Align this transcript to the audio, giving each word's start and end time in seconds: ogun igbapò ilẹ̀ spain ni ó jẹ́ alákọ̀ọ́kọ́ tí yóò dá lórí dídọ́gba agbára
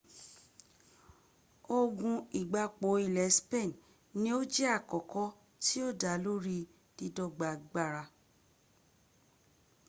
ogun 1.79 2.17
igbapò 2.39 2.87
ilẹ̀ 3.05 3.31
spain 3.37 3.71
ni 4.21 4.29
ó 4.37 4.39
jẹ́ 4.53 4.69
alákọ̀ọ́kọ́ 4.75 5.27
tí 5.61 5.73
yóò 5.81 5.91
dá 6.01 6.11
lórí 6.25 6.57
dídọ́gba 6.97 7.47
agbára 7.55 8.03